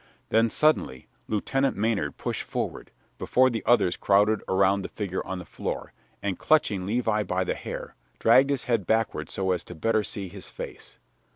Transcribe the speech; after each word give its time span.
Then, 0.29 0.49
suddenly, 0.49 1.05
Lieutenant 1.27 1.77
Maynard 1.77 2.17
pushed 2.17 2.41
forward, 2.41 2.89
before 3.19 3.51
the 3.51 3.61
others 3.67 3.95
crowded 3.97 4.41
around 4.47 4.81
the 4.81 4.89
figure 4.89 5.23
on 5.27 5.37
the 5.37 5.45
floor, 5.45 5.93
and, 6.23 6.39
clutching 6.39 6.87
Levi 6.87 7.21
by 7.21 7.43
the 7.43 7.53
hair, 7.53 7.93
dragged 8.17 8.49
his 8.49 8.63
head 8.63 8.87
backward 8.87 9.29
so 9.29 9.51
as 9.51 9.63
to 9.65 9.75
better 9.75 10.03
see 10.03 10.27
his 10.27 10.49
face. 10.49 10.97